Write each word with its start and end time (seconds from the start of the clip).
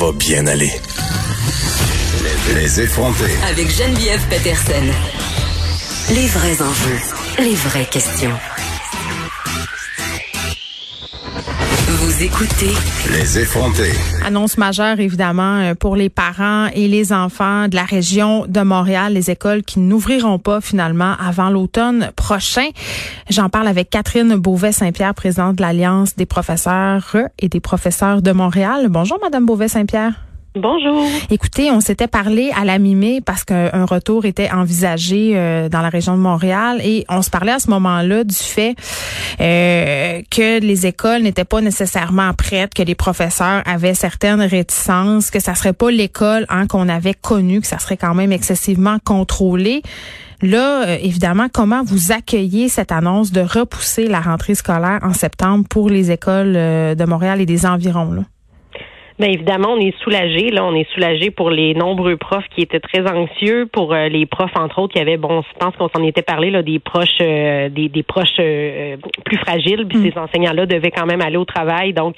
va 0.00 0.12
bien 0.12 0.46
aller. 0.46 0.72
Les 2.54 2.80
effronter. 2.80 3.32
Avec 3.50 3.70
Geneviève 3.70 4.26
Peterson. 4.30 4.86
Les 6.14 6.26
vrais 6.26 6.62
enjeux, 6.62 7.00
les 7.38 7.54
vraies 7.54 7.84
questions. 7.84 8.38
Vous 12.20 12.26
écoutez 12.26 12.74
Les 13.12 13.38
effronter. 13.38 13.92
Annonce 14.26 14.58
majeure, 14.58 15.00
évidemment, 15.00 15.56
euh, 15.60 15.74
pour 15.74 15.96
les 15.96 16.10
parents 16.10 16.66
et 16.66 16.86
les 16.86 17.14
enfants 17.14 17.66
de 17.66 17.74
la 17.74 17.84
région 17.84 18.44
de 18.46 18.60
Montréal, 18.60 19.14
les 19.14 19.30
écoles 19.30 19.62
qui 19.62 19.80
n'ouvriront 19.80 20.38
pas 20.38 20.60
finalement 20.60 21.14
avant 21.18 21.48
l'automne 21.48 22.10
prochain. 22.16 22.68
J'en 23.30 23.48
parle 23.48 23.68
avec 23.68 23.88
Catherine 23.88 24.34
Beauvais-Saint-Pierre, 24.34 25.14
présidente 25.14 25.56
de 25.56 25.62
l'Alliance 25.62 26.14
des 26.14 26.26
professeurs 26.26 27.16
et 27.38 27.48
des 27.48 27.60
professeurs 27.60 28.20
de 28.20 28.32
Montréal. 28.32 28.88
Bonjour, 28.90 29.18
Madame 29.22 29.46
Beauvais-Saint-Pierre. 29.46 30.12
Bonjour. 30.56 31.06
Écoutez, 31.30 31.70
on 31.70 31.78
s'était 31.78 32.08
parlé 32.08 32.50
à 32.56 32.64
la 32.64 32.80
mi-mai 32.80 33.20
parce 33.24 33.44
qu'un 33.44 33.84
retour 33.84 34.24
était 34.24 34.50
envisagé 34.50 35.34
euh, 35.36 35.68
dans 35.68 35.80
la 35.80 35.90
région 35.90 36.16
de 36.16 36.20
Montréal 36.20 36.80
et 36.82 37.04
on 37.08 37.22
se 37.22 37.30
parlait 37.30 37.52
à 37.52 37.60
ce 37.60 37.70
moment-là 37.70 38.24
du 38.24 38.34
fait 38.34 38.74
euh, 39.40 40.22
que 40.28 40.58
les 40.58 40.88
écoles 40.88 41.22
n'étaient 41.22 41.44
pas 41.44 41.60
nécessairement 41.60 42.34
prêtes, 42.34 42.74
que 42.74 42.82
les 42.82 42.96
professeurs 42.96 43.62
avaient 43.64 43.94
certaines 43.94 44.40
réticences, 44.40 45.30
que 45.30 45.38
ça 45.38 45.54
serait 45.54 45.72
pas 45.72 45.92
l'école 45.92 46.46
hein, 46.48 46.66
qu'on 46.66 46.88
avait 46.88 47.14
connue, 47.14 47.60
que 47.60 47.68
ça 47.68 47.78
serait 47.78 47.96
quand 47.96 48.14
même 48.14 48.32
excessivement 48.32 48.96
contrôlé. 49.04 49.82
Là, 50.42 50.82
euh, 50.82 50.98
évidemment, 51.00 51.46
comment 51.52 51.84
vous 51.84 52.10
accueillez 52.10 52.68
cette 52.68 52.90
annonce 52.90 53.30
de 53.30 53.42
repousser 53.42 54.08
la 54.08 54.20
rentrée 54.20 54.56
scolaire 54.56 54.98
en 55.02 55.12
septembre 55.12 55.64
pour 55.70 55.90
les 55.90 56.10
écoles 56.10 56.54
de 56.54 57.04
Montréal 57.04 57.40
et 57.40 57.46
des 57.46 57.66
environs? 57.66 58.10
Là? 58.10 58.22
Bien 59.20 59.32
évidemment, 59.32 59.74
on 59.74 59.78
est 59.78 59.94
soulagé. 60.02 60.48
Là, 60.48 60.64
on 60.64 60.74
est 60.74 60.90
soulagé 60.94 61.30
pour 61.30 61.50
les 61.50 61.74
nombreux 61.74 62.16
profs 62.16 62.48
qui 62.56 62.62
étaient 62.62 62.80
très 62.80 63.06
anxieux, 63.06 63.68
pour 63.70 63.92
euh, 63.92 64.08
les 64.08 64.24
profs 64.24 64.56
entre 64.56 64.78
autres 64.78 64.94
qui 64.94 64.98
avaient, 64.98 65.18
bon, 65.18 65.42
je 65.42 65.58
pense 65.58 65.76
qu'on 65.76 65.90
s'en 65.90 66.02
était 66.06 66.22
parlé 66.22 66.50
là, 66.50 66.62
des 66.62 66.78
proches, 66.78 67.18
euh, 67.20 67.68
des, 67.68 67.90
des, 67.90 68.02
proches 68.02 68.38
euh, 68.38 68.96
plus 69.26 69.36
fragiles. 69.36 69.86
Puis 69.86 69.98
mm. 69.98 70.10
ces 70.10 70.18
enseignants-là 70.18 70.64
devaient 70.64 70.90
quand 70.90 71.04
même 71.04 71.20
aller 71.20 71.36
au 71.36 71.44
travail. 71.44 71.92
Donc, 71.92 72.16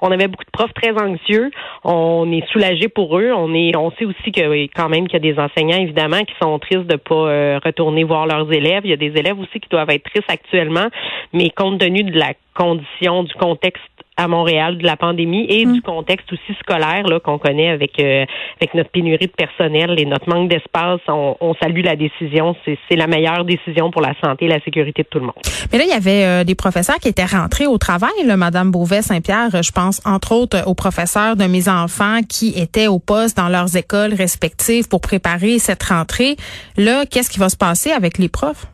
on 0.00 0.12
avait 0.12 0.28
beaucoup 0.28 0.44
de 0.44 0.50
profs 0.52 0.72
très 0.74 0.92
anxieux. 0.92 1.50
On 1.82 2.30
est 2.30 2.46
soulagé 2.52 2.86
pour 2.86 3.18
eux. 3.18 3.32
On 3.36 3.52
est, 3.52 3.76
on 3.76 3.90
sait 3.90 4.04
aussi 4.04 4.30
que 4.30 4.66
quand 4.76 4.88
même 4.88 5.08
qu'il 5.08 5.24
y 5.24 5.28
a 5.28 5.32
des 5.32 5.40
enseignants 5.40 5.80
évidemment 5.80 6.20
qui 6.20 6.34
sont 6.40 6.56
tristes 6.60 6.86
de 6.86 6.94
pas 6.94 7.58
retourner 7.64 8.04
voir 8.04 8.28
leurs 8.28 8.52
élèves. 8.52 8.82
Il 8.84 8.90
y 8.90 8.92
a 8.92 8.96
des 8.96 9.18
élèves 9.18 9.40
aussi 9.40 9.58
qui 9.58 9.68
doivent 9.70 9.90
être 9.90 10.04
tristes 10.04 10.30
actuellement, 10.30 10.86
mais 11.32 11.50
compte 11.50 11.80
tenu 11.80 12.04
de 12.04 12.16
la 12.16 12.34
condition, 12.54 13.24
du 13.24 13.34
contexte 13.34 13.82
à 14.16 14.28
Montréal 14.28 14.78
de 14.78 14.84
la 14.84 14.96
pandémie 14.96 15.46
et 15.48 15.64
du 15.64 15.78
mm. 15.78 15.82
contexte 15.82 16.32
aussi 16.32 16.58
scolaire 16.60 17.06
là 17.06 17.18
qu'on 17.20 17.38
connaît 17.38 17.68
avec 17.68 17.98
euh, 17.98 18.24
avec 18.60 18.74
notre 18.74 18.90
pénurie 18.90 19.26
de 19.26 19.32
personnel 19.32 19.98
et 19.98 20.04
notre 20.04 20.28
manque 20.28 20.48
d'espace, 20.48 21.00
on, 21.08 21.36
on, 21.40 21.54
salue 21.54 21.82
la 21.82 21.96
décision. 21.96 22.54
C'est 22.64 22.96
la 22.96 23.06
meilleure 23.06 23.44
décision 23.44 23.90
pour 23.90 24.02
la 24.02 24.14
santé 24.22 24.46
et 24.46 24.48
la 24.48 24.60
sécurité 24.60 25.02
de 25.02 25.08
tout 25.08 25.18
le 25.18 25.26
monde. 25.26 25.34
Mais 25.72 25.78
là, 25.78 25.84
il 25.84 25.90
y 25.90 25.92
avait 25.92 26.24
euh, 26.24 26.44
des 26.44 26.54
professeurs 26.54 26.96
qui 26.96 27.08
étaient 27.08 27.24
rentrés 27.24 27.66
au 27.66 27.78
travail, 27.78 28.12
là, 28.24 28.36
Madame 28.36 28.70
Beauvais-Saint-Pierre. 28.70 29.62
Je 29.62 29.72
pense 29.72 30.00
entre 30.04 30.32
autres 30.32 30.62
aux 30.66 30.74
professeurs 30.74 31.36
de 31.36 31.44
mes 31.44 31.68
enfants 31.68 32.20
qui 32.28 32.54
étaient 32.56 32.86
au 32.86 32.98
poste 32.98 33.36
dans 33.36 33.48
leurs 33.48 33.76
écoles 33.76 34.14
respectives 34.14 34.88
pour 34.88 35.00
préparer 35.00 35.58
cette 35.58 35.82
rentrée. 35.82 36.36
Là, 36.76 37.04
qu'est-ce 37.06 37.30
qui 37.30 37.38
va 37.38 37.48
se 37.48 37.56
passer 37.56 37.90
avec 37.90 38.18
les 38.18 38.28
profs? 38.28 38.66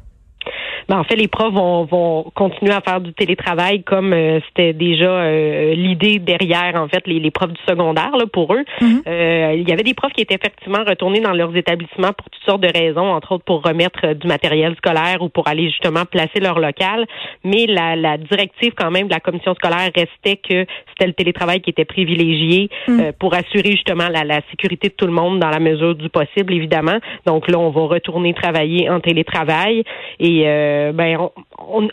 Ben, 0.91 0.99
en 0.99 1.05
fait, 1.05 1.15
les 1.15 1.29
profs 1.29 1.55
vont, 1.55 1.85
vont 1.85 2.33
continuer 2.35 2.73
à 2.73 2.81
faire 2.81 3.01
du 3.01 3.13
télétravail 3.13 3.85
comme 3.85 4.13
euh, 4.13 4.41
c'était 4.49 4.73
déjà 4.73 5.09
euh, 5.09 5.73
l'idée 5.73 6.19
derrière, 6.19 6.75
en 6.75 6.89
fait, 6.89 7.07
les, 7.07 7.21
les, 7.21 7.31
profs 7.31 7.53
du 7.53 7.61
secondaire 7.69 8.11
là, 8.17 8.25
pour 8.27 8.53
eux. 8.55 8.65
Mhm. 8.81 9.03
euh, 9.07 9.55
il 9.57 9.69
y 9.69 9.73
avait 9.73 9.85
des 9.85 9.95
profs 9.95 10.13
qui 10.13 10.23
étaient 10.23 10.35
effectivement 10.35 10.83
retournés 10.85 11.21
dans 11.21 11.33
leurs 11.33 11.55
établissements 11.55 12.13
pour 12.13 12.29
toutes 12.29 12.43
sortes 12.45 12.63
de 12.63 12.77
raisons, 12.77 13.07
entre 13.07 13.37
autres 13.37 13.45
pour 13.45 13.63
remettre 13.63 14.01
euh, 14.03 14.15
du 14.15 14.27
matériel 14.27 14.75
scolaire 14.79 15.23
ou 15.23 15.29
pour 15.29 15.47
aller 15.47 15.69
justement 15.69 16.07
placer 16.07 16.41
leur 16.41 16.59
local. 16.59 17.07
Mais 17.45 17.67
la, 17.67 17.95
la 17.95 18.19
directive 18.19 18.73
quand 18.77 18.91
même 18.91 19.07
de 19.07 19.15
la 19.15 19.21
commission 19.21 19.55
scolaire 19.55 19.93
restait 19.95 20.41
que 20.43 20.67
c'était 20.89 21.07
le 21.07 21.13
télétravail 21.13 21.61
qui 21.61 21.71
était 21.71 21.85
privilégié 21.85 22.69
mhm. 22.89 23.13
pour 23.21 23.35
assurer 23.35 23.71
justement 23.71 24.09
la, 24.09 24.25
la 24.25 24.41
sécurité 24.51 24.89
de 24.89 24.95
tout 24.95 25.07
le 25.07 25.13
monde 25.13 25.39
dans 25.39 25.51
la 25.51 25.61
mesure 25.61 25.95
du 25.95 26.09
possible, 26.09 26.53
évidemment. 26.53 26.99
Donc 27.27 27.49
là, 27.49 27.61
on 27.61 27.71
va 27.71 27.83
retourner 27.83 28.35
travailler 28.35 28.91
en 28.91 28.99
télétravail 28.99 29.85
et 30.19 30.49
euh, 30.49 30.80
ben 30.93 31.31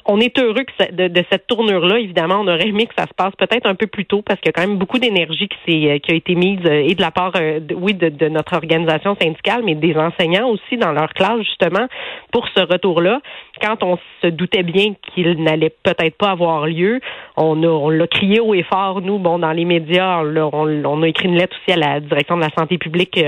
on, 0.06 0.20
est 0.20 0.40
heureux 0.40 0.66
de, 0.92 1.24
cette 1.30 1.48
tournure-là. 1.48 2.00
Évidemment, 2.00 2.40
on 2.42 2.48
aurait 2.48 2.68
aimé 2.68 2.88
que 2.88 2.94
ça 2.98 3.06
se 3.06 3.14
passe 3.14 3.36
peut-être 3.38 3.68
un 3.68 3.76
peu 3.76 3.88
plus 3.88 4.06
tôt 4.06 4.22
parce 4.22 4.40
qu'il 4.40 4.48
y 4.48 4.50
a 4.50 4.54
quand 4.54 4.68
même 4.68 4.78
beaucoup 4.78 5.00
d'énergie 5.00 5.48
qui, 5.48 5.88
euh, 5.88 5.98
a 6.08 6.14
été 6.14 6.36
mise 6.36 6.60
euh, 6.66 6.84
et 6.86 6.96
de 6.96 7.02
la 7.02 7.12
part, 7.12 7.34
oui, 7.76 7.94
de, 7.94 8.30
notre 8.30 8.54
organisation 8.54 9.16
syndicale, 9.22 9.62
mais 9.64 9.76
des 9.76 9.96
enseignants 9.96 10.50
aussi 10.50 10.78
dans 10.78 10.92
leur 10.92 11.14
classe 11.14 11.40
justement 11.40 11.88
pour 12.32 12.48
ce 12.50 12.62
retour-là. 12.62 13.22
Quand 13.62 13.84
on 13.84 13.98
se 14.22 14.28
doutait 14.28 14.64
bien 14.64 14.94
qu'il 15.14 15.44
n'allait 15.44 15.74
peut-être 15.84 16.18
pas 16.18 16.32
avoir 16.32 16.68
lieu, 16.68 17.00
on 17.36 17.90
l'a 17.90 18.08
crié 18.08 18.40
haut 18.40 18.54
et 18.54 18.64
fort 18.64 19.02
nous. 19.02 19.20
Bon, 19.20 19.40
dans 19.40 19.52
les 19.52 19.66
médias, 19.66 20.22
on, 20.22 20.86
on, 20.86 21.02
a 21.02 21.08
écrit 21.08 21.28
une 21.28 21.38
lettre 21.38 21.56
aussi 21.58 21.74
à 21.74 21.80
la 21.80 22.00
direction 22.00 22.38
de 22.38 22.42
la 22.42 22.50
santé 22.58 22.78
publique 22.78 23.20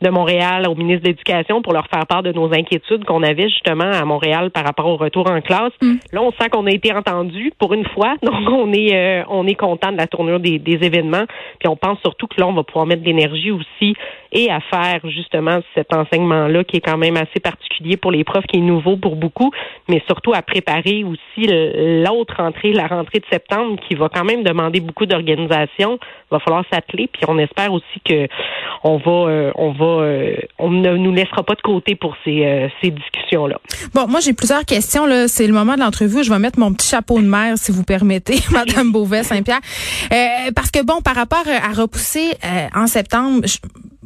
de 0.00 0.08
Montréal, 0.10 0.66
au 0.68 0.74
ministre 0.74 1.02
de 1.02 1.08
l'Éducation 1.08 1.62
pour 1.62 1.72
leur 1.72 1.86
faire 1.88 2.06
part 2.06 2.22
de 2.22 2.32
nos 2.32 2.52
inquiétudes 2.52 3.04
qu'on 3.04 3.22
avait 3.22 3.48
justement 3.48 3.90
à 3.90 4.04
Montréal 4.04 4.50
par 4.50 4.64
rapport 4.64 4.86
au 4.86 4.96
retour 5.02 5.30
en 5.30 5.40
classe. 5.40 5.72
Mm. 5.80 5.94
Là, 6.12 6.22
on 6.22 6.32
sent 6.32 6.48
qu'on 6.50 6.66
a 6.66 6.70
été 6.70 6.92
entendu 6.92 7.52
pour 7.58 7.74
une 7.74 7.86
fois, 7.86 8.14
donc 8.22 8.48
on 8.50 8.72
est 8.72 8.94
euh, 8.94 9.24
on 9.28 9.46
est 9.46 9.54
content 9.54 9.92
de 9.92 9.96
la 9.96 10.06
tournure 10.06 10.40
des, 10.40 10.58
des, 10.58 10.78
événements. 10.82 11.24
Puis 11.58 11.68
on 11.68 11.76
pense 11.76 11.98
surtout 12.00 12.26
que 12.26 12.40
là, 12.40 12.46
on 12.46 12.52
va 12.52 12.62
pouvoir 12.62 12.86
mettre 12.86 13.02
de 13.02 13.06
l'énergie 13.06 13.50
aussi 13.50 13.94
et 14.32 14.50
à 14.50 14.60
faire 14.60 15.00
justement 15.04 15.60
cet 15.74 15.94
enseignement-là 15.94 16.64
qui 16.64 16.78
est 16.78 16.80
quand 16.80 16.96
même 16.96 17.16
assez 17.16 17.38
particulier 17.40 17.96
pour 17.96 18.10
les 18.10 18.24
profs, 18.24 18.46
qui 18.46 18.58
est 18.58 18.62
nouveau 18.62 18.96
pour 18.96 19.16
beaucoup, 19.16 19.50
mais 19.88 20.02
surtout 20.06 20.32
à 20.34 20.42
préparer 20.42 21.04
aussi 21.04 21.46
l'autre 21.46 22.36
rentrée, 22.38 22.72
la 22.72 22.86
rentrée 22.86 23.20
de 23.20 23.26
septembre, 23.30 23.78
qui 23.86 23.94
va 23.94 24.08
quand 24.08 24.24
même 24.24 24.42
demander 24.42 24.80
beaucoup 24.80 25.06
d'organisation. 25.06 25.98
Il 26.02 26.32
va 26.32 26.38
falloir 26.40 26.64
s'atteler, 26.72 27.08
puis 27.12 27.22
on 27.28 27.38
espère 27.38 27.72
aussi 27.72 28.00
que 28.04 28.26
on 28.84 28.96
va 28.96 29.30
euh, 29.30 29.52
on 29.54 29.72
va 29.72 29.84
euh, 29.84 30.36
on 30.58 30.70
ne 30.70 30.96
nous 30.96 31.12
laissera 31.12 31.42
pas 31.42 31.54
de 31.54 31.60
côté 31.60 31.94
pour 31.94 32.16
ces, 32.24 32.70
ces 32.80 32.90
discussions-là. 32.90 33.60
Bon, 33.94 34.06
moi 34.08 34.20
j'ai 34.20 34.32
plusieurs 34.32 34.64
questions 34.64 34.82
c'est 35.28 35.46
le 35.46 35.52
moment 35.52 35.74
de 35.74 35.80
l'entrevue. 35.80 36.22
Je 36.22 36.30
vais 36.30 36.38
mettre 36.38 36.58
mon 36.58 36.72
petit 36.72 36.88
chapeau 36.88 37.20
de 37.20 37.26
mère, 37.26 37.56
si 37.56 37.72
vous 37.72 37.82
permettez, 37.82 38.40
Madame 38.50 38.92
Beauvais-Saint-Pierre. 38.92 39.60
Euh, 40.12 40.50
parce 40.54 40.70
que 40.70 40.82
bon, 40.82 41.00
par 41.00 41.14
rapport 41.14 41.44
à 41.46 41.72
repousser 41.72 42.32
euh, 42.44 42.66
en 42.74 42.86
septembre, 42.86 43.46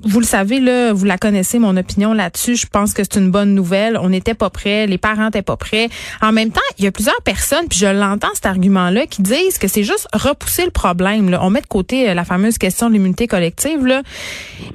vous 0.06 0.20
le 0.20 0.26
savez, 0.26 0.60
là, 0.60 0.92
vous 0.92 1.04
la 1.04 1.18
connaissez, 1.18 1.58
mon 1.58 1.76
opinion 1.76 2.12
là-dessus. 2.12 2.56
Je 2.56 2.66
pense 2.66 2.94
que 2.94 3.02
c'est 3.02 3.18
une 3.18 3.30
bonne 3.30 3.54
nouvelle. 3.54 3.98
On 4.00 4.08
n'était 4.08 4.34
pas 4.34 4.50
prêts, 4.50 4.86
les 4.86 4.98
parents 4.98 5.26
n'étaient 5.26 5.42
pas 5.42 5.56
prêts. 5.56 5.88
En 6.22 6.32
même 6.32 6.50
temps, 6.50 6.60
il 6.78 6.84
y 6.84 6.88
a 6.88 6.92
plusieurs 6.92 7.20
personnes, 7.22 7.66
puis 7.68 7.78
je 7.78 7.86
l'entends 7.86 8.28
cet 8.34 8.46
argument-là, 8.46 9.06
qui 9.06 9.22
disent 9.22 9.58
que 9.58 9.68
c'est 9.68 9.82
juste 9.82 10.08
repousser 10.12 10.64
le 10.64 10.70
problème. 10.70 11.36
On 11.40 11.50
met 11.50 11.60
de 11.60 11.66
côté 11.66 12.08
euh, 12.08 12.14
la 12.14 12.24
fameuse 12.24 12.58
question 12.58 12.88
de 12.88 12.94
l'immunité 12.94 13.26
collective, 13.26 13.84
là, 13.84 14.02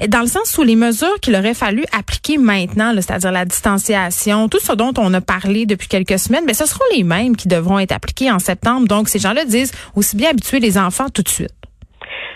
dans 0.08 0.22
le 0.22 0.28
sens 0.28 0.58
où 0.58 0.64
les 0.64 0.75
mesures 0.75 1.20
qu'il 1.22 1.36
aurait 1.36 1.53
fallu 1.53 1.86
appliquer 1.97 2.38
maintenant, 2.38 2.94
c'est-à-dire 2.96 3.31
la 3.31 3.46
distanciation, 3.46 4.50
tout 4.50 4.59
ce 4.59 4.74
dont 4.74 4.94
on 4.97 5.14
a 5.14 5.22
parlé 5.22 5.66
depuis 5.66 5.88
quelques 5.88 6.20
semaines, 6.20 6.44
mais 6.46 6.53
ce 6.53 6.66
seront 6.66 6.84
les 6.96 7.03
mêmes 7.03 7.36
qui 7.36 7.47
devront 7.47 7.80
être 7.80 7.94
appliqués 7.94 8.31
en 8.31 8.40
septembre. 8.40 8.88
Donc, 8.88 9.09
ces 9.09 9.20
gens-là 9.20 9.46
disent 9.46 9.72
aussi 9.96 10.16
bien 10.16 10.31
habituer 10.31 10.59
les 10.59 10.78
enfants 10.78 11.09
tout 11.09 11.24
de 11.24 11.30
suite. 11.30 11.60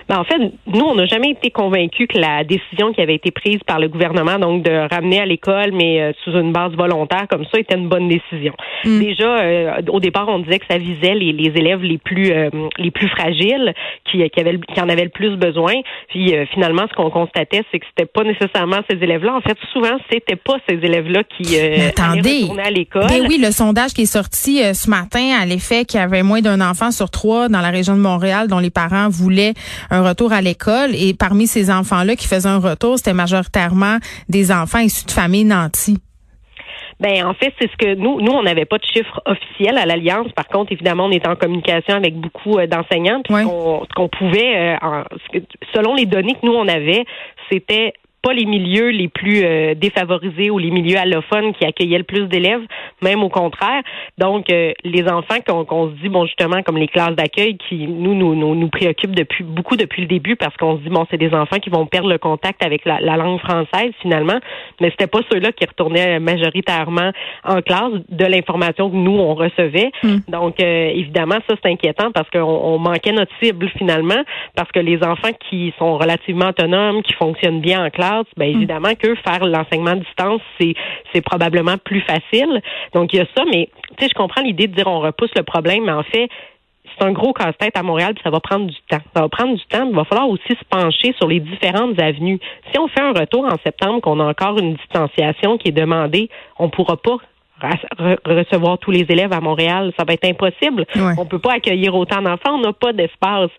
Ben, 0.08 0.20
en 0.20 0.24
fait, 0.24 0.38
nous, 0.68 0.86
on 0.86 0.94
n'a 0.94 1.06
jamais 1.08 1.32
été 1.32 1.50
convaincus 1.50 2.08
que 2.08 2.20
la 2.20 2.44
décision 2.44 2.94
qui 2.94 3.02
avait 3.02 3.16
été 3.16 3.32
prise 3.32 3.60
par 3.66 3.80
le 3.80 3.88
gouvernement, 3.88 4.38
donc 4.38 4.62
de 4.62 4.88
ramener 4.94 5.20
à 5.20 5.26
l'école, 5.26 5.72
mais 5.74 6.00
euh, 6.00 6.12
sous 6.24 6.32
une 6.32 6.52
base 6.52 6.74
volontaire 6.74 7.26
comme 7.28 7.46
ça, 7.52 7.60
était 7.60 7.76
une 7.76 7.90
bonne 7.90 8.08
décision. 8.08 8.54
Mm. 8.84 9.00
Déjà, 9.00 9.38
euh, 9.40 9.82
au 9.90 10.00
départ, 10.00 10.28
on 10.28 10.40
disait 10.40 10.60
que 10.60 10.66
ça 10.70 10.78
visait 10.78 11.16
les, 11.16 11.32
les 11.32 11.52
élèves 11.56 11.82
les 11.82 11.98
plus 11.98 12.32
euh, 12.32 12.50
les 12.78 12.92
plus 12.92 13.08
fragiles, 13.10 13.74
qui, 14.12 14.30
qui, 14.30 14.40
avaient, 14.40 14.60
qui 14.60 14.80
en 14.80 14.90
avaient 14.90 15.06
le 15.06 15.10
plus 15.10 15.36
besoin. 15.38 15.74
Puis 16.10 16.34
finalement, 16.54 16.84
ce 16.90 16.96
qu'on 16.96 17.10
constatait, 17.10 17.64
c'est 17.72 17.80
que 17.80 17.86
c'était 17.88 18.10
pas 18.10 18.24
nécessairement 18.24 18.82
ces 18.90 18.98
élèves-là. 18.98 19.34
En 19.36 19.42
fait, 19.42 19.58
souvent, 19.74 19.98
c'était 20.12 20.36
pas 20.36 20.58
ces 20.70 20.76
élèves-là 20.76 21.24
qui 21.24 21.58
attendez, 21.58 22.48
à 22.64 22.70
l'école. 22.70 23.08
Ben 23.08 23.26
oui, 23.28 23.40
le 23.42 23.52
sondage 23.52 23.94
qui 23.94 24.04
est 24.04 24.06
sorti 24.06 24.62
ce 24.74 24.90
matin 24.90 25.38
à 25.42 25.46
l'effet 25.46 25.86
qu'il 25.86 26.00
y 26.00 26.04
avait 26.04 26.24
moins 26.24 26.42
d'un 26.42 26.62
enfant 26.62 26.92
sur 26.92 27.10
trois 27.10 27.50
dans 27.50 27.62
la 27.62 27.70
région 27.70 27.96
de 27.96 28.02
Montréal 28.02 28.48
dont 28.48 28.60
les 28.60 28.70
parents 28.70 29.10
voulaient 29.10 29.54
un 29.95 29.95
retour 30.04 30.34
à 30.34 30.42
l'école. 30.42 30.96
Et 30.96 31.14
parmi 31.14 31.48
ces 31.48 31.72
enfants-là 31.72 32.16
qui 32.16 32.28
faisaient 32.28 32.50
un 32.50 32.60
retour, 32.60 32.98
c'était 32.98 33.14
majoritairement 33.14 33.98
des 34.30 34.52
enfants 34.52 34.80
issus 34.80 35.06
de 35.06 35.12
familles 35.12 35.46
nantis. 35.46 35.98
Ben 37.00 37.26
en 37.26 37.34
fait, 37.34 37.54
c'est 37.60 37.70
ce 37.70 37.76
que 37.78 37.96
nous, 37.96 38.22
nous, 38.22 38.32
on 38.32 38.44
n'avait 38.44 38.66
pas 38.66 38.78
de 38.78 38.86
chiffres 38.86 39.22
officiels 39.26 39.78
à 39.78 39.86
l'Alliance. 39.86 40.32
Par 40.32 40.48
contre, 40.48 40.72
évidemment, 40.72 41.06
on 41.06 41.12
est 41.12 41.28
en 41.28 41.36
communication 41.36 41.96
avec 41.96 42.16
beaucoup 42.16 42.58
euh, 42.58 42.68
d'enseignants. 42.68 43.22
Ce 43.28 43.94
qu'on 43.96 44.08
pouvait, 44.08 44.78
euh, 44.82 45.04
selon 45.74 45.96
les 45.96 46.06
données 46.06 46.36
que 46.36 46.46
nous, 46.46 46.54
on 46.54 46.68
avait, 46.68 47.04
c'était 47.52 47.94
pas 48.26 48.34
les 48.34 48.46
milieux 48.46 48.90
les 48.90 49.08
plus 49.08 49.44
euh, 49.44 49.76
défavorisés 49.76 50.50
ou 50.50 50.58
les 50.58 50.72
milieux 50.72 50.98
allophones 50.98 51.54
qui 51.54 51.64
accueillaient 51.64 52.00
le 52.00 52.04
plus 52.04 52.26
d'élèves, 52.28 52.64
même 53.04 53.22
au 53.22 53.30
contraire. 53.30 53.84
Donc, 54.18 54.52
euh, 54.52 54.74
les 54.84 55.04
enfants 55.04 55.40
qu'on 55.46 55.90
se 55.90 56.02
dit, 56.02 56.10
bon, 56.10 56.26
justement, 56.26 56.64
comme 56.64 56.78
les 56.78 56.88
classes 56.88 57.16
d'accueil 57.16 57.56
qui 57.70 57.86
nous, 57.88 58.16
nous, 58.16 58.34
nous, 58.34 58.56
nous 58.56 58.70
préoccupent 58.70 59.16
depuis 59.16 59.44
beaucoup 59.44 59.76
depuis 59.76 60.02
le 60.02 60.08
début 60.08 60.36
parce 60.36 60.58
qu'on 60.58 60.78
se 60.78 60.82
dit, 60.82 60.90
bon, 60.90 61.06
c'est 61.12 61.20
des 61.20 61.36
enfants 61.36 61.60
qui 61.60 61.70
vont 61.70 61.86
perdre 61.86 62.10
le 62.10 62.18
contact 62.18 62.66
avec 62.66 62.84
la, 62.86 63.00
la 63.00 63.16
langue 63.16 63.40
française 63.42 63.92
finalement, 64.02 64.40
mais 64.82 64.90
c'était 64.90 65.06
pas 65.06 65.20
ceux-là 65.32 65.52
qui 65.52 65.66
retournaient 65.66 66.20
majoritairement 66.20 67.12
en 67.44 67.62
classe 67.62 67.94
de 68.10 68.26
l'information 68.26 68.90
que 68.90 68.96
nous, 68.96 69.20
on 69.20 69.36
recevait. 69.36 69.92
Hmm. 70.02 70.18
Donc, 70.28 70.60
euh, 70.60 70.90
évidemment, 70.96 71.38
ça, 71.48 71.56
c'est 71.62 71.70
inquiétant 71.70 72.12
parce 72.12 72.30
qu'on 72.32 72.40
on 72.42 72.80
manquait 72.80 73.12
notre 73.12 73.32
cible 73.40 73.70
finalement, 73.78 74.24
parce 74.56 74.72
que 74.72 74.80
les 74.80 75.04
enfants 75.04 75.34
qui 75.48 75.76
sont 75.78 76.00
relativement 76.00 76.50
autonomes, 76.50 77.04
qui 77.04 77.14
fonctionnent 77.14 77.62
bien 77.62 77.86
en 77.86 77.92
classe, 77.92 78.15
bien 78.38 78.48
hmm. 78.48 78.56
évidemment 78.56 78.96
que 78.96 79.16
faire 79.16 79.46
l'enseignement 79.46 79.92
à 79.92 79.96
distance, 79.96 80.42
c'est, 80.60 80.74
c'est 81.14 81.22
probablement 81.22 81.78
plus 81.78 82.02
facile. 82.02 82.62
Donc, 82.94 83.14
il 83.14 83.18
y 83.18 83.20
a 83.20 83.26
ça, 83.36 83.44
mais 83.52 83.70
tu 83.98 84.04
sais, 84.04 84.10
je 84.10 84.18
comprends 84.18 84.42
l'idée 84.42 84.68
de 84.68 84.76
dire 84.76 84.88
on 84.88 85.00
repousse 85.00 85.32
le 85.36 85.44
problème, 85.44 85.86
mais 85.86 85.92
en 85.92 86.04
fait, 86.04 86.30
c'est 86.98 87.06
un 87.06 87.12
gros 87.12 87.34
casse-tête 87.34 87.78
à 87.78 87.84
Montréal, 87.84 88.14
puis 88.14 88.24
ça 88.24 88.30
va 88.30 88.40
prendre 88.40 88.68
du 88.68 88.78
temps. 88.90 89.02
Ça 89.14 89.22
va 89.22 89.30
prendre 89.30 89.56
du 89.56 89.66
temps, 89.66 89.88
il 89.90 89.96
va 89.96 90.06
falloir 90.06 90.30
aussi 90.30 90.50
se 90.50 90.66
pencher 90.70 91.14
sur 91.18 91.28
les 91.28 91.40
différentes 91.40 92.00
avenues. 92.00 92.40
Si 92.72 92.80
on 92.80 92.88
fait 92.88 93.02
un 93.02 93.12
retour 93.12 93.46
en 93.46 93.58
septembre, 93.64 94.02
qu'on 94.02 94.20
a 94.20 94.26
encore 94.26 94.58
une 94.60 94.76
distanciation 94.76 95.58
qui 95.58 95.70
est 95.70 95.74
demandée, 95.74 96.30
on 96.58 96.70
pourra 96.70 96.98
pas 96.98 97.18
recevoir 98.26 98.78
tous 98.80 98.92
les 98.92 99.06
élèves 99.10 99.34
à 99.34 99.40
Montréal. 99.40 99.94
Ça 99.98 100.04
va 100.06 100.14
être 100.14 100.26
impossible. 100.26 100.86
On 100.96 101.22
On 101.22 101.26
peut 101.26 101.40
pas 101.40 101.54
accueillir 101.54 101.96
autant 101.96 102.22
d'enfants. 102.22 102.56
On 102.56 102.62
n'a 102.62 102.74
pas 102.74 102.94
d'espace. 102.94 103.50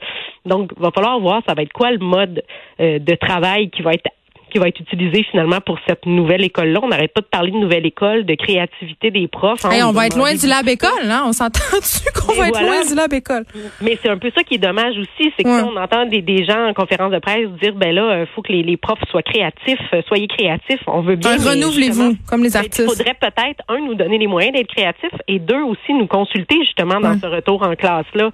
Donc, 0.45 0.71
il 0.77 0.83
va 0.83 0.91
falloir 0.91 1.19
voir 1.19 1.43
ça 1.47 1.55
va 1.55 1.63
être 1.63 1.73
quoi 1.73 1.91
le 1.91 1.99
mode 1.99 2.43
euh, 2.81 2.99
de 2.99 3.15
travail 3.15 3.71
qui 3.71 3.83
va 3.83 3.93
être 3.93 4.09
qui 4.57 4.61
va 4.61 4.69
être 4.69 4.81
utilisé 4.81 5.23
finalement 5.31 5.61
pour 5.61 5.79
cette 5.87 6.07
nouvelle 6.07 6.43
école-là. 6.43 6.81
On 6.83 6.89
n'arrête 6.89 7.13
pas 7.13 7.21
de 7.21 7.27
parler 7.27 7.51
de 7.51 7.59
nouvelle 7.59 7.85
école, 7.85 8.25
de 8.25 8.35
créativité 8.35 9.11
des 9.11 9.29
profs. 9.29 9.67
Hein, 9.67 9.85
on, 9.85 9.93
va 9.93 10.07
être 10.07 10.17
loin 10.17 10.35
du 10.35 10.47
lab 10.47 10.67
école, 10.67 11.11
hein? 11.11 11.25
On 11.27 11.33
s'entend-tu 11.33 12.11
qu'on 12.15 12.33
va 12.33 12.49
être 12.49 12.63
loin 12.63 12.83
du 12.89 12.95
lab 12.95 13.13
école? 13.13 13.45
Mais 13.83 13.99
c'est 14.03 14.09
un 14.09 14.17
peu 14.17 14.31
ça 14.35 14.43
qui 14.45 14.55
est 14.55 14.59
dommage 14.59 14.97
aussi, 14.97 15.31
c'est 15.37 15.45
que 15.45 15.63
on 15.63 15.77
entend 15.77 16.07
des, 16.07 16.23
des, 16.23 16.47
gens 16.47 16.69
en 16.69 16.73
conférence 16.73 17.13
de 17.13 17.19
presse 17.19 17.49
dire, 17.61 17.75
ben 17.75 17.95
là, 17.95 18.17
il 18.17 18.23
euh, 18.23 18.27
faut 18.35 18.41
que 18.41 18.51
les, 18.51 18.63
les, 18.63 18.79
profs 18.79 19.05
soient 19.11 19.23
créatifs, 19.23 19.79
euh, 19.93 20.01
soyez 20.09 20.27
créatifs, 20.27 20.81
on 20.87 21.03
veut 21.03 21.17
bien. 21.17 21.37
renouvelez-vous, 21.37 22.17
comme 22.27 22.43
les 22.43 22.57
artistes. 22.57 22.79
Il 22.79 22.97
faudrait 22.97 23.17
peut-être, 23.21 23.63
un, 23.69 23.79
nous 23.79 23.95
donner 23.95 24.17
les 24.17 24.27
moyens 24.27 24.55
d'être 24.55 24.69
créatifs 24.69 25.21
et 25.29 25.39
deux, 25.39 25.63
aussi 25.63 25.93
nous 25.93 26.07
consulter 26.07 26.57
justement 26.65 26.99
dans 26.99 27.19
ce 27.21 27.27
retour 27.27 27.63
en 27.63 27.75
classe-là. 27.75 28.31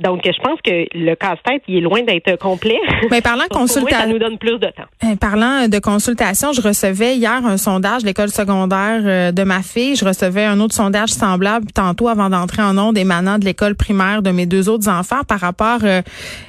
Donc, 0.00 0.22
je 0.24 0.42
pense 0.42 0.60
que 0.60 0.86
le 0.92 1.14
casse-tête, 1.14 1.62
il 1.68 1.76
est 1.76 1.80
loin 1.80 2.02
d'être 2.02 2.36
complet. 2.38 2.78
Mais 3.10 3.20
parlant 3.20 3.44
de 3.50 3.54
consultation, 3.54 4.00
ça 4.00 4.06
nous 4.06 4.18
donne 4.18 4.38
plus 4.38 4.58
de 4.58 4.66
temps. 4.66 4.82
Euh, 5.04 5.14
parlant 5.16 5.68
de 5.68 5.78
consultation, 5.78 6.52
je 6.52 6.60
recevais 6.60 7.16
hier 7.16 7.46
un 7.46 7.56
sondage 7.56 8.02
de 8.02 8.08
l'école 8.08 8.30
secondaire 8.30 9.02
euh, 9.04 9.32
de 9.32 9.42
ma 9.44 9.62
fille. 9.62 9.94
Je 9.94 10.04
recevais 10.04 10.44
un 10.44 10.58
autre 10.58 10.74
sondage 10.74 11.10
semblable 11.10 11.70
tantôt 11.72 12.08
avant 12.08 12.28
d'entrer 12.28 12.62
en 12.62 12.76
onde 12.76 12.98
émanant 12.98 13.38
de 13.38 13.44
l'école 13.44 13.76
primaire 13.76 14.22
de 14.22 14.30
mes 14.30 14.46
deux 14.46 14.68
autres 14.68 14.88
enfants 14.88 15.22
par 15.28 15.38
rapport 15.38 15.80
euh, 15.84 16.02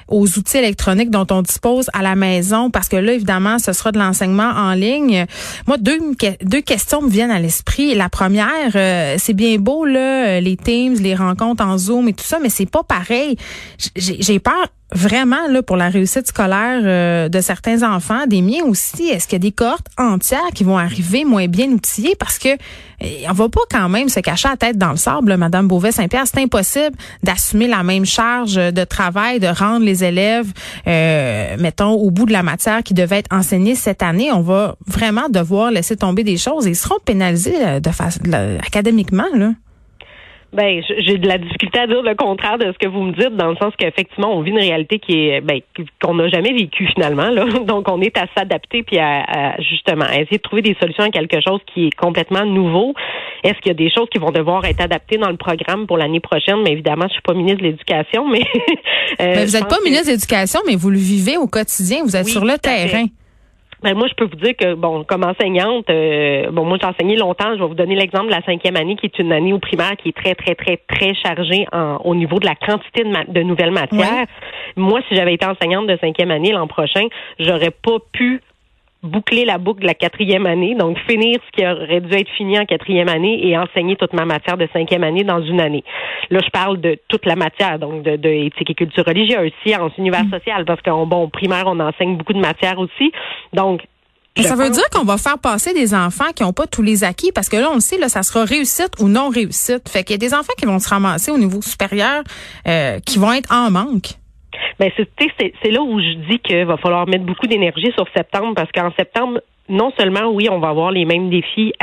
aux 0.08 0.26
outils 0.38 0.58
électroniques 0.58 1.12
dont 1.12 1.28
on 1.30 1.44
dispose 1.44 1.90
à 1.94 2.02
la 2.02 2.16
maison. 2.16 2.72
Parce 2.72 2.90
que 2.90 2.98
là, 2.98 3.14
évidemment, 3.14 3.60
ce 3.60 3.74
sera 3.74 3.92
de 3.92 4.00
l'enseignement 4.00 4.52
en 4.56 4.74
ligne. 4.74 5.26
Moi, 5.68 5.78
deux, 5.78 6.00
deux 6.42 6.62
questions 6.62 7.04
me 7.04 7.10
viennent 7.10 7.32
à 7.32 7.40
l'esprit. 7.40 7.94
La 7.94 8.10
première, 8.10 8.72
c'est 9.18 9.34
bien 9.34 9.58
beau, 9.58 9.86
là, 9.86 10.40
les 10.42 10.58
Teams, 10.58 10.96
les 10.96 11.16
rencontres 11.16 11.64
en 11.64 11.78
Zoom 11.78 12.08
et 12.08 12.14
tout 12.14 12.24
ça, 12.24 12.40
mais 12.42 12.50
c'est 12.50 12.70
pas 12.70 12.84
pareil 12.84 13.35
j'ai 13.96 14.40
peur 14.40 14.68
vraiment 14.92 15.48
là 15.50 15.64
pour 15.64 15.78
la 15.78 15.90
réussite 15.90 16.28
scolaire 16.28 16.82
euh, 16.84 17.28
de 17.28 17.42
certains 17.42 17.84
enfants, 17.84 18.28
des 18.28 18.42
miens 18.42 18.64
aussi. 18.66 19.10
Est-ce 19.10 19.28
qu'il 19.28 19.34
y 19.34 19.36
a 19.36 19.40
des 19.40 19.52
cohortes 19.52 19.88
entières 19.98 20.52
qui 20.54 20.64
vont 20.64 20.78
arriver 20.78 21.26
moins 21.26 21.48
bien 21.48 21.68
outillées? 21.70 22.16
Parce 22.16 22.38
que 22.38 22.50
eh, 23.02 23.26
on 23.30 23.34
va 23.34 23.50
pas 23.50 23.62
quand 23.70 23.90
même 23.90 24.10
se 24.10 24.20
cacher 24.20 24.48
la 24.48 24.58
tête 24.58 24.78
dans 24.78 24.92
le 24.92 24.98
sable, 24.98 25.36
Madame 25.38 25.68
Beauvais 25.68 25.92
Saint-Pierre. 25.92 26.26
C'est 26.26 26.40
impossible 26.40 26.96
d'assumer 27.24 27.68
la 27.68 27.84
même 27.84 28.06
charge 28.06 28.56
de 28.56 28.84
travail, 28.84 29.40
de 29.40 29.48
rendre 29.48 29.86
les 29.86 30.04
élèves, 30.04 30.52
euh, 30.88 31.58
mettons, 31.60 31.92
au 31.92 32.12
bout 32.12 32.26
de 32.26 32.34
la 32.34 32.44
matière 32.44 32.84
qui 32.84 32.94
devait 32.94 33.18
être 33.20 33.34
enseignée 33.34 33.76
cette 33.76 34.04
année. 34.04 34.32
On 34.32 34.42
va 34.42 34.76
vraiment 34.86 35.30
devoir 35.30 35.72
laisser 35.72 35.98
tomber 35.98 36.24
des 36.24 36.38
choses 36.38 36.68
et 36.68 36.72
ils 36.72 36.76
seront 36.76 37.00
pénalisés 37.04 37.56
euh, 37.60 38.60
académiquement 38.66 39.26
là. 39.34 39.52
Ben, 40.56 40.82
j'ai 41.00 41.18
de 41.18 41.28
la 41.28 41.38
difficulté 41.38 41.80
à 41.80 41.88
dire 41.88 42.02
le 42.02 42.16
contraire 42.16 42.58
de 42.58 42.72
ce 42.72 42.78
que 42.78 42.88
vous 42.88 43.02
me 43.02 43.12
dites, 43.12 43.36
dans 43.36 43.50
le 43.50 43.58
sens 43.58 43.74
qu'effectivement, 43.78 44.34
on 44.34 44.42
vit 44.42 44.52
une 44.52 44.60
réalité 44.60 45.00
qui 45.00 45.28
est 45.28 45.42
ben, 45.42 45.60
qu'on 46.02 46.14
n'a 46.14 46.30
jamais 46.30 46.54
vécue 46.54 46.88
finalement. 46.88 47.30
Là. 47.30 47.46
Donc, 47.66 47.90
on 47.90 48.00
est 48.00 48.18
à 48.18 48.26
s'adapter 48.38 48.84
puis 48.84 48.98
à, 48.98 49.58
justement 49.60 50.06
à 50.06 50.22
essayer 50.22 50.38
de 50.38 50.42
trouver 50.42 50.62
des 50.62 50.76
solutions 50.80 51.04
à 51.04 51.10
quelque 51.10 51.42
chose 51.46 51.60
qui 51.74 51.88
est 51.88 51.96
complètement 51.96 52.46
nouveau. 52.46 52.94
Est-ce 53.44 53.56
qu'il 53.60 53.68
y 53.68 53.72
a 53.72 53.74
des 53.74 53.92
choses 53.92 54.08
qui 54.10 54.18
vont 54.18 54.32
devoir 54.32 54.64
être 54.66 54.80
adaptées 54.80 55.18
dans 55.18 55.30
le 55.30 55.38
programme 55.38 55.88
pour 55.88 55.98
l'année 55.98 56.22
prochaine? 56.22 56.62
Mais 56.64 56.72
évidemment, 56.72 57.06
je 57.08 57.14
suis 57.14 57.22
pas 57.22 57.34
ministre 57.34 57.60
de 57.60 57.68
l'Éducation, 57.68 58.28
mais, 58.28 58.42
euh, 59.22 59.46
vous 59.46 59.58
n'êtes 59.58 59.68
pas 59.68 59.80
ministre 59.84 60.08
de 60.08 60.12
l'Éducation, 60.12 60.62
mais 60.66 60.76
vous 60.76 60.90
le 60.90 60.98
vivez 60.98 61.36
au 61.36 61.48
quotidien. 61.48 62.04
Vous 62.04 62.16
êtes 62.16 62.28
sur 62.28 62.46
le 62.46 62.58
terrain. 62.58 63.08
Ben 63.86 63.96
moi, 63.96 64.08
je 64.08 64.16
peux 64.16 64.26
vous 64.26 64.36
dire 64.44 64.56
que, 64.58 64.74
bon, 64.74 65.04
comme 65.04 65.24
enseignante, 65.24 65.88
euh, 65.92 66.50
bon, 66.50 66.66
moi, 66.66 66.80
j'ai 66.82 66.88
enseigné 66.88 67.18
longtemps. 67.18 67.54
Je 67.54 67.60
vais 67.62 67.68
vous 67.68 67.76
donner 67.76 67.94
l'exemple 67.94 68.26
de 68.26 68.32
la 68.32 68.42
cinquième 68.42 68.78
année, 68.78 68.96
qui 68.96 69.06
est 69.06 69.20
une 69.20 69.32
année 69.32 69.54
au 69.54 69.60
primaire 69.60 69.96
qui 69.96 70.10
est 70.10 70.18
très, 70.18 70.34
très, 70.34 70.56
très, 70.56 70.78
très 70.78 71.14
chargée 71.14 71.68
en, 71.72 71.98
au 72.04 72.16
niveau 72.16 72.40
de 72.40 72.48
la 72.48 72.56
quantité 72.56 73.04
de, 73.04 73.32
de 73.32 73.44
nouvelles 73.44 73.70
matières. 73.70 74.26
Moi, 74.76 75.02
si 75.08 75.16
j'avais 75.16 75.36
été 75.36 75.46
enseignante 75.46 75.86
de 75.86 75.96
cinquième 76.02 76.32
année 76.32 76.52
l'an 76.52 76.66
prochain, 76.66 77.06
j'aurais 77.38 77.70
pas 77.70 77.98
pu 78.12 78.42
boucler 79.06 79.46
la 79.46 79.58
boucle 79.58 79.82
de 79.82 79.88
la 79.88 79.94
quatrième 79.94 80.46
année, 80.46 80.76
donc 80.76 80.98
finir 81.08 81.40
ce 81.46 81.52
qui 81.58 81.66
aurait 81.66 82.02
dû 82.02 82.14
être 82.14 82.30
fini 82.38 82.60
en 82.60 82.66
quatrième 82.66 83.10
année 83.10 83.48
et 83.48 83.58
enseigner 83.58 83.96
toute 83.96 84.14
ma 84.14 84.26
matière 84.26 84.58
de 84.58 84.68
cinquième 84.74 85.04
année 85.04 85.24
dans 85.24 85.42
une 85.42 85.62
année. 85.62 85.84
Là, 86.30 86.40
je 86.44 86.50
parle 86.50 86.82
de 86.82 86.98
toute 87.08 87.26
la 87.26 87.36
matière, 87.36 87.80
donc 87.80 88.04
de, 88.04 88.16
de 88.16 88.30
éthique 88.30 88.70
et 88.70 88.76
culture 88.76 89.06
religieuse, 89.06 89.52
sciences, 89.66 89.94
univers 89.98 90.26
mm. 90.26 90.32
social, 90.32 90.66
parce 90.66 90.82
qu'en 90.82 91.06
bon, 91.06 91.30
primaire, 91.30 91.64
on 91.68 91.80
enseigne 91.80 92.18
beaucoup 92.18 92.34
de 92.34 92.40
matières 92.40 92.80
aussi. 92.80 93.12
Donc, 93.54 93.82
ça 94.44 94.56
veut 94.56 94.70
dire 94.70 94.90
qu'on 94.92 95.06
va 95.06 95.18
faire 95.18 95.40
passer 95.40 95.74
des 95.74 95.94
enfants 95.94 96.32
qui 96.36 96.44
n'ont 96.44 96.52
pas 96.52 96.68
tous 96.68 96.82
les 96.82 97.06
acquis 97.06 97.32
parce 97.32 97.48
que 97.48 97.56
là, 97.56 97.70
on 97.72 97.76
le 97.76 97.80
sait, 97.80 97.98
là, 97.98 98.10
ça 98.10 98.22
sera 98.22 98.44
réussite 98.44 98.92
ou 99.00 99.08
non 99.08 99.30
réussite. 99.30 99.88
Fait 99.88 100.04
qu'il 100.04 100.14
y 100.14 100.16
a 100.16 100.18
des 100.18 100.34
enfants 100.34 100.54
qui 100.58 100.66
vont 100.66 100.80
se 100.80 100.90
ramasser 100.90 101.32
au 101.32 101.38
niveau 101.38 101.62
supérieur 101.62 102.22
euh, 102.68 103.00
qui 103.00 103.18
vont 103.18 103.32
être 103.32 103.52
en 103.54 103.72
manque. 103.72 104.16
Ben 104.80 104.92
c'est 104.98 105.72
là 105.72 105.82
où 105.82 106.00
je 106.00 106.30
dis 106.30 106.40
qu'il 106.40 106.66
va 106.66 106.78
falloir 106.78 107.08
mettre 107.08 107.24
beaucoup 107.24 107.48
d'énergie 107.48 107.92
sur 107.96 108.06
septembre 108.16 108.54
parce 108.56 108.72
qu'en 108.72 108.92
septembre, 108.98 109.40
non 109.68 109.92
seulement, 109.98 110.30
oui, 110.32 110.48
on 110.50 110.60
va 110.60 110.70
avoir 110.70 110.92
les 110.92 111.06
mêmes 111.06 111.30
défis 111.30 111.74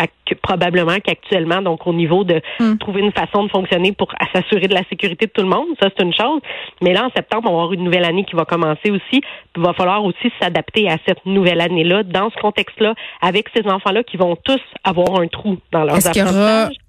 probablement 0.43 0.97
qu'actuellement, 1.05 1.63
donc 1.63 1.87
au 1.87 1.93
niveau 1.93 2.25
de 2.25 2.41
hmm. 2.61 2.79
trouver 2.79 3.01
une 3.03 3.13
façon 3.13 3.45
de 3.45 3.51
fonctionner 3.51 3.93
pour 3.93 4.09
s'assurer 4.35 4.69
de 4.69 4.75
la 4.75 4.83
sécurité 4.89 5.27
de 5.27 5.31
tout 5.31 5.43
le 5.43 5.49
monde, 5.49 5.69
ça 5.81 5.89
c'est 5.97 6.03
une 6.03 6.15
chose. 6.15 6.41
Mais 6.81 6.93
là, 6.93 7.07
en 7.07 7.11
septembre, 7.11 7.51
on 7.51 7.57
va 7.57 7.63
avoir 7.63 7.73
une 7.73 7.85
nouvelle 7.85 8.05
année 8.05 8.25
qui 8.25 8.35
va 8.35 8.45
commencer 8.45 8.91
aussi. 8.91 9.21
Il 9.57 9.63
va 9.63 9.73
falloir 9.73 10.05
aussi 10.05 10.33
s'adapter 10.41 10.89
à 10.89 10.97
cette 11.07 11.25
nouvelle 11.27 11.61
année-là, 11.61 12.03
dans 12.03 12.31
ce 12.31 12.41
contexte-là, 12.41 12.95
avec 13.21 13.49
ces 13.55 13.67
enfants-là 13.69 14.03
qui 14.05 14.17
vont 14.17 14.37
tous 14.37 14.61
avoir 14.85 15.21
un 15.21 15.29
trou 15.29 15.59
dans 15.71 15.85
leur 15.85 15.97
est-ce 15.97 16.09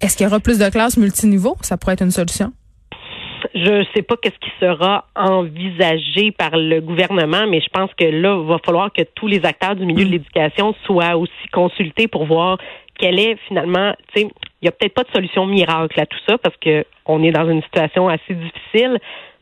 est-ce 0.00 0.16
qu'il 0.16 0.24
y 0.24 0.26
aura 0.26 0.40
plus 0.40 0.58
de 0.58 0.68
classes 0.70 0.96
multiniveaux? 0.96 1.56
Ça 1.60 1.76
pourrait 1.76 1.94
être 1.94 2.02
une 2.02 2.10
solution? 2.10 2.52
Je 3.54 3.70
ne 3.70 3.84
sais 3.94 4.02
pas 4.02 4.16
qu'est-ce 4.16 4.38
qui 4.40 4.50
sera 4.58 5.06
envisagé 5.14 6.32
par 6.32 6.56
le 6.56 6.80
gouvernement, 6.80 7.46
mais 7.48 7.60
je 7.60 7.68
pense 7.68 7.90
que 7.94 8.04
là, 8.04 8.36
il 8.40 8.48
va 8.48 8.58
falloir 8.64 8.92
que 8.92 9.02
tous 9.14 9.28
les 9.28 9.44
acteurs 9.46 9.76
du 9.76 9.86
milieu 9.86 10.04
de 10.04 10.10
l'éducation 10.10 10.74
soient 10.84 11.16
aussi 11.16 11.48
consultés 11.52 12.08
pour 12.08 12.24
voir 12.24 12.58
quelle 12.98 13.20
est 13.20 13.36
finalement, 13.46 13.92
tu 14.12 14.22
sais, 14.22 14.28
il 14.60 14.64
n'y 14.64 14.68
a 14.68 14.72
peut-être 14.72 14.94
pas 14.94 15.04
de 15.04 15.10
solution 15.14 15.46
miracle 15.46 16.00
à 16.00 16.06
tout 16.06 16.18
ça 16.28 16.36
parce 16.38 16.56
que 16.56 16.84
on 17.06 17.22
est 17.22 17.30
dans 17.30 17.48
une 17.48 17.62
situation 17.62 18.08
assez 18.08 18.34
difficile, 18.34 18.98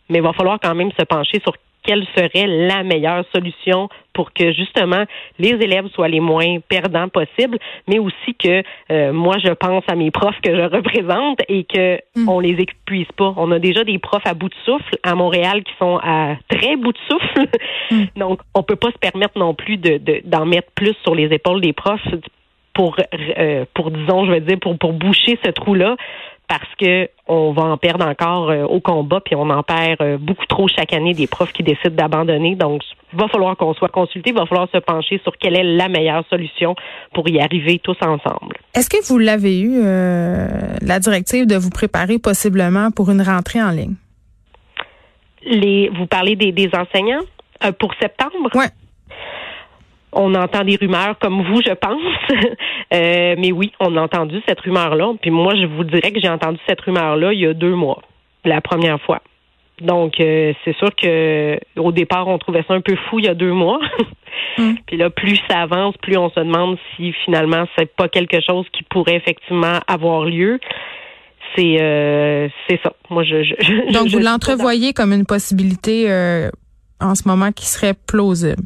mais 0.09 0.19
il 0.19 0.23
va 0.23 0.33
falloir 0.33 0.59
quand 0.61 0.75
même 0.75 0.91
se 0.93 1.05
pencher 1.05 1.41
sur 1.41 1.55
quelle 1.83 2.07
serait 2.17 2.47
la 2.47 2.83
meilleure 2.83 3.25
solution 3.35 3.89
pour 4.15 4.33
que 4.33 4.53
justement 4.53 5.05
les 5.39 5.51
élèves 5.51 5.89
soient 5.95 6.09
les 6.09 6.21
moins 6.21 6.59
perdants 6.69 7.09
possibles, 7.09 7.59
mais 7.89 7.99
aussi 7.99 8.35
que 8.39 8.63
euh, 8.91 9.13
moi 9.13 9.37
je 9.39 9.53
pense 9.53 9.83
à 9.89 9.95
mes 9.95 10.11
profs 10.11 10.41
que 10.43 10.55
je 10.55 10.63
représente 10.63 11.41
et 11.49 11.65
que 11.65 11.99
mm. 12.17 12.29
on 12.29 12.41
les 12.41 12.61
épuise 12.61 13.11
pas. 13.17 13.33
On 13.37 13.51
a 13.53 13.59
déjà 13.59 13.85
des 13.85 13.99
profs 13.99 14.27
à 14.27 14.35
bout 14.35 14.49
de 14.49 14.55
souffle 14.65 14.97
à 15.03 15.15
Montréal 15.15 15.63
qui 15.65 15.73
sont 15.79 15.99
à 16.03 16.37
très 16.49 16.77
bout 16.77 16.93
de 16.93 16.99
souffle, 17.11 17.49
mm. 17.91 18.05
donc 18.17 18.41
on 18.55 18.63
peut 18.63 18.77
pas 18.77 18.91
se 18.91 18.99
permettre 18.99 19.39
non 19.39 19.55
plus 19.55 19.77
de 19.77 20.01
d'en 20.25 20.47
mettre 20.47 20.71
plus 20.75 20.95
sur 21.03 21.15
les 21.15 21.33
épaules 21.33 21.61
des 21.61 21.73
profs 21.73 22.07
pour 22.75 22.97
euh, 23.39 23.65
pour 23.75 23.91
disons 23.91 24.27
je 24.27 24.33
veux 24.33 24.41
dire 24.41 24.59
pour 24.61 24.79
pour 24.79 24.93
boucher 24.93 25.39
ce 25.45 25.51
trou 25.51 25.75
là 25.75 25.97
parce 26.49 26.69
que 26.79 27.09
on 27.27 27.53
va 27.53 27.63
en 27.63 27.77
perdre 27.77 28.07
encore 28.07 28.51
euh, 28.51 28.65
au 28.65 28.81
combat, 28.81 29.21
puis 29.25 29.35
on 29.35 29.49
en 29.49 29.63
perd 29.63 30.01
euh, 30.03 30.19
beaucoup 30.19 30.45
trop 30.47 30.69
chaque 30.69 30.93
année 30.93 31.15
des 31.15 31.27
profs 31.27 31.53
qui 31.53 31.63
décident 31.63 31.95
d'abandonner. 31.95 32.57
Donc, 32.57 32.83
il 33.13 33.19
va 33.19 33.29
falloir 33.29 33.57
qu'on 33.57 33.75
soit 33.75 33.89
consulté, 33.89 34.31
il 34.31 34.37
va 34.37 34.47
falloir 34.47 34.69
se 34.71 34.79
pencher 34.79 35.21
sur 35.23 35.37
quelle 35.39 35.57
est 35.57 35.65
la 35.65 35.89
meilleure 35.89 36.25
solution 36.29 36.75
pour 37.15 37.29
y 37.29 37.41
arriver 37.41 37.81
tous 37.83 37.97
ensemble. 38.03 38.57
Est-ce 38.75 38.91
que 38.91 39.03
vous 39.07 39.19
l'avez 39.19 39.61
eu, 39.61 39.81
euh, 39.83 40.49
la 40.83 40.99
directive 40.99 41.47
de 41.47 41.57
vous 41.57 41.71
préparer 41.71 42.19
possiblement 42.19 42.91
pour 42.91 43.11
une 43.11 43.23
rentrée 43.23 43.63
en 43.63 43.71
ligne? 43.71 43.95
Les, 45.45 45.91
vous 45.97 46.07
parlez 46.07 46.37
des, 46.37 46.71
enseignants 46.75 47.25
pour 47.79 47.95
septembre? 48.01 48.51
Oui. 48.55 48.67
On 50.13 50.35
entend 50.35 50.65
des 50.65 50.77
rumeurs 50.77 51.19
comme 51.19 51.43
vous, 51.43 51.61
je 51.63 51.73
pense. 51.73 52.01
Euh, 52.93 53.37
mais 53.39 53.53
oui, 53.53 53.73
on 53.81 53.97
a 53.97 54.03
entendu 54.03 54.43
cette 54.47 54.61
rumeur-là. 54.61 55.15
Puis 55.23 55.31
moi, 55.31 55.55
je 55.55 55.65
vous 55.65 55.83
dirais 55.83 56.13
que 56.13 56.21
j'ai 56.21 56.29
entendu 56.29 56.59
cette 56.69 56.83
rumeur-là 56.83 57.33
il 57.33 57.41
y 57.41 57.47
a 57.47 57.55
deux 57.55 57.75
mois, 57.75 58.03
la 58.45 58.61
première 58.61 59.01
fois. 59.01 59.23
Donc, 59.81 60.21
euh, 60.21 60.53
c'est 60.63 60.77
sûr 60.77 60.95
que 60.95 61.59
au 61.77 61.91
départ, 61.91 62.29
on 62.29 62.37
trouvait 62.37 62.63
ça 62.69 62.75
un 62.75 62.83
peu 62.83 62.95
fou 63.09 63.19
il 63.19 63.25
y 63.25 63.29
a 63.29 63.35
deux 63.35 63.53
mois. 63.53 63.81
Mm. 64.59 64.75
Puis 64.87 64.97
là, 64.99 65.09
plus 65.09 65.39
ça 65.49 65.61
avance, 65.61 65.95
plus 66.03 66.17
on 66.17 66.29
se 66.31 66.41
demande 66.41 66.77
si 66.95 67.13
finalement 67.25 67.65
c'est 67.79 67.95
pas 67.95 68.09
quelque 68.09 68.39
chose 68.47 68.67
qui 68.73 68.83
pourrait 68.83 69.17
effectivement 69.17 69.79
avoir 69.87 70.25
lieu. 70.25 70.59
C'est 71.55 71.81
euh, 71.81 72.49
c'est 72.69 72.81
ça. 72.83 72.93
Moi, 73.09 73.25
je, 73.25 73.43
je 73.43 73.93
donc 73.93 74.09
vous 74.09 74.19
l'entrevoyez 74.19 74.93
comme 74.93 75.13
une 75.13 75.27
possibilité 75.27 76.07
en 77.01 77.15
ce 77.15 77.27
moment 77.27 77.53
qui 77.53 77.67
serait 77.67 77.95
plausible 77.95 78.63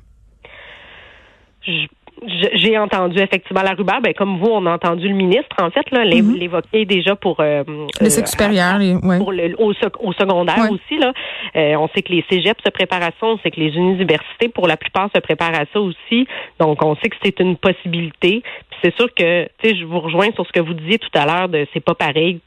j'ai 2.54 2.78
entendu 2.78 3.18
effectivement 3.18 3.62
la 3.62 3.72
rumeur, 3.72 4.00
ben 4.00 4.14
comme 4.14 4.38
vous, 4.38 4.48
on 4.50 4.64
a 4.66 4.72
entendu 4.72 5.08
le 5.08 5.14
ministre 5.14 5.56
en 5.60 5.70
fait 5.70 5.90
là 5.90 6.04
mhm. 6.04 6.34
l'évoquer 6.34 6.84
déjà 6.84 7.14
pour 7.14 7.40
euh, 7.40 7.62
le 8.00 8.08
sexe 8.08 8.30
supérieur, 8.30 8.78
pour 9.18 9.32
le, 9.32 9.54
au, 9.58 9.72
au 10.00 10.12
secondaire 10.12 10.70
aussi 10.70 10.98
là. 10.98 11.12
Euh, 11.56 11.76
on 11.76 11.88
sait 11.88 12.02
que 12.02 12.12
les 12.12 12.24
cégeps 12.30 12.62
se 12.64 12.70
préparent 12.70 13.02
à 13.02 13.10
ça, 13.20 13.26
on 13.26 13.38
sait 13.38 13.50
que 13.50 13.60
les 13.60 13.74
universités 13.76 14.48
pour 14.48 14.66
la 14.66 14.76
plupart 14.76 15.10
se 15.14 15.20
préparent 15.20 15.54
à 15.54 15.64
ça 15.72 15.80
aussi. 15.80 16.26
Donc 16.58 16.82
on 16.82 16.96
sait 16.96 17.08
que 17.08 17.16
c'est 17.22 17.38
une 17.40 17.56
possibilité. 17.56 18.42
C'est 18.82 18.94
sûr 18.96 19.12
que 19.14 19.44
tu 19.58 19.68
sais, 19.68 19.76
je 19.76 19.84
vous 19.84 20.00
rejoins 20.00 20.30
sur 20.32 20.46
ce 20.46 20.52
que 20.52 20.60
vous 20.60 20.74
disiez 20.74 20.98
tout 20.98 21.10
à 21.14 21.26
l'heure 21.26 21.48
de 21.48 21.66
c'est 21.72 21.84
pas 21.84 21.94
pareil 21.94 22.40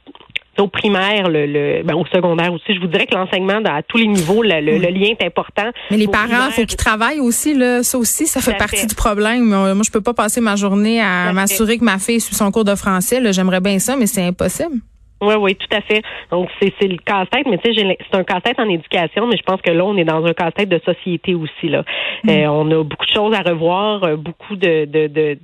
au 0.60 0.68
primaire, 0.68 1.30
le, 1.30 1.84
ben, 1.84 1.96
au 1.96 2.06
secondaire 2.06 2.54
aussi. 2.54 2.74
Je 2.74 2.80
vous 2.80 2.88
dirais 2.88 3.06
que 3.06 3.16
l'enseignement 3.16 3.62
à 3.66 3.82
tous 3.84 3.98
les 3.98 4.08
niveaux, 4.08 4.44
le, 4.44 4.60
lien 4.60 5.13
est 5.20 5.25
important. 5.25 5.70
Mais 5.92 5.98
les 5.98 6.08
parents, 6.08 6.48
il 6.48 6.54
faut 6.54 6.66
qu'ils 6.66 6.78
travaillent 6.78 7.20
aussi. 7.20 7.54
Là. 7.54 7.84
Ça 7.84 7.98
aussi, 7.98 8.28
ça 8.28 8.42
fait 8.42 8.58
partie 8.58 8.88
du 8.88 8.96
problème. 8.96 9.46
Moi, 9.46 9.84
je 9.84 9.92
peux 9.92 10.01
pas 10.01 10.13
passer 10.13 10.42
ma 10.42 10.56
journée 10.56 11.01
à 11.01 11.32
m'assurer 11.34 11.78
que 11.78 11.84
ma 11.84 12.00
fille 12.00 12.20
suit 12.20 12.36
son 12.36 12.51
cours 12.51 12.66
de 12.66 12.75
français. 12.75 13.22
J'aimerais 13.34 13.62
bien 13.62 13.80
ça, 13.80 13.96
mais 13.96 14.08
c'est 14.08 14.24
impossible. 14.24 14.75
Oui, 15.22 15.36
oui, 15.38 15.56
tout 15.56 15.75
à 15.75 15.82
fait. 15.82 16.01
Donc, 16.32 16.50
c'est, 16.62 16.88
le 16.88 16.98
casse-tête, 16.98 17.46
mais 17.50 17.58
tu 17.58 17.74
sais, 17.74 17.98
c'est 18.10 18.18
un 18.18 18.24
casse-tête 18.24 18.58
en 18.58 18.70
éducation, 18.70 19.28
mais 19.28 19.36
je 19.36 19.44
pense 19.44 19.62
que 19.62 19.72
là, 19.72 19.84
on 19.84 19.98
est 19.98 20.06
dans 20.06 20.24
un 20.24 20.34
casse-tête 20.34 20.70
de 20.70 20.80
société 20.86 21.36
aussi. 21.36 21.68
Là. 21.68 21.84
Mm. 22.24 22.30
Euh, 22.30 22.51
on 22.51 22.72
a 22.72 22.84
beaucoup 22.84 23.06
de 23.06 23.12
choses 23.12 23.36
à 23.36 23.42
revoir, 23.42 24.04
euh, 24.04 24.16
beaucoup 24.16 24.56
de, 24.56 24.86
de 24.86 25.08
de 25.08 25.38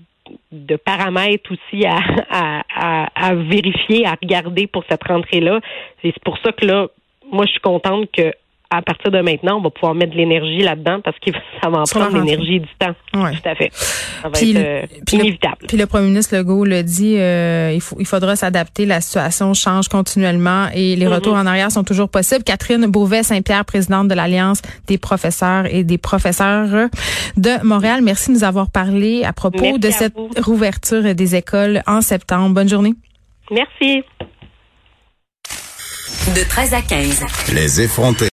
paramètres 0.78 1.52
aussi 1.52 1.86
à, 1.86 2.00
à, 2.30 3.08
à, 3.16 3.36
vérifier, 3.36 4.06
à 4.06 4.16
regarder 4.22 4.68
pour 4.68 4.84
cette 4.90 5.04
rentrée-là. 5.04 5.60
Et 6.04 6.12
c'est 6.12 6.24
pour 6.24 6.38
ça 6.40 6.52
que 6.52 6.66
là, 6.66 6.88
moi, 7.32 7.46
je 7.46 7.52
suis 7.52 7.62
contente 7.62 8.10
que 8.12 8.34
à 8.70 8.82
partir 8.82 9.12
de 9.12 9.22
maintenant, 9.22 9.58
on 9.58 9.62
va 9.62 9.70
pouvoir 9.70 9.96
mettre 9.96 10.14
de 10.14 10.18
l'énergie 10.18 10.62
là-dedans 10.62 11.00
parce 11.04 11.18
que 11.20 11.32
ça 11.62 11.70
va 11.70 11.80
en 11.80 11.84
prendre 11.84 12.18
l'énergie 12.18 12.60
du 12.60 12.70
temps. 12.80 12.96
Ouais. 13.14 13.32
Tout 13.32 13.50
à 13.50 13.56
fait. 13.56 13.72
Ça 13.74 14.30
va 14.30 14.32
puis, 14.32 14.52
être 14.52 14.58
euh, 14.58 14.86
inévitable. 15.14 15.68
puis 15.68 15.78
le 15.78 15.86
premier 15.86 16.08
ministre 16.08 16.36
Legault 16.36 16.66
le 16.66 16.84
dit, 16.84 17.18
euh, 17.18 17.72
il, 17.74 17.82
faut, 17.82 17.98
il 18.00 18.06
faudra 18.06 18.36
s'adapter. 18.36 18.86
La 18.86 19.02
situation 19.02 19.54
change 19.54 19.88
continuellement 19.88 20.68
et 20.74 20.96
les 20.96 21.08
retours 21.08 21.36
mm-hmm. 21.36 21.42
en 21.42 21.46
arrière 21.46 21.72
sont 21.72 21.84
toujours 21.84 22.10
possibles. 22.10 22.44
Catherine 22.44 22.86
Beauvais-Saint-Pierre, 22.88 23.66
présidente 23.66 24.08
de 24.08 24.14
l'Alliance 24.14 24.62
des 24.88 24.98
professeurs 24.98 25.66
et 25.68 25.84
des 25.84 25.98
professeurs 25.98 26.90
de 27.38 27.64
Montréal. 27.64 28.02
Merci 28.02 28.30
de 28.30 28.36
nous 28.36 28.44
avoir 28.44 28.70
parlé 28.70 29.24
à 29.24 29.34
propos 29.34 29.78
de 29.78 29.90
cette 29.90 30.16
rouverture 30.38 31.16
des 31.16 31.36
écoles 31.36 31.82
en 31.88 32.02
septembre. 32.02 32.54
Bonne 32.54 32.70
journée. 32.70 32.94
Merci. 33.52 34.04
De 36.34 36.44
13 36.50 36.74
à 36.74 36.82
15. 36.82 37.26
Les 37.54 37.82
effrontés. 37.82 38.24